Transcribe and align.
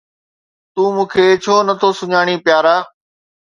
تون 0.73 0.89
مون 0.95 1.07
کي 1.13 1.25
ڇو 1.43 1.55
نٿو 1.67 1.89
سڃاڻين 1.99 2.39
پيارا؟ 2.45 2.75